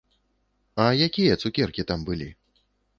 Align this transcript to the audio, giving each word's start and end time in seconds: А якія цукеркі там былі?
А 0.87 0.89
якія 1.09 1.37
цукеркі 1.45 1.89
там 1.95 1.99
былі? 2.13 2.29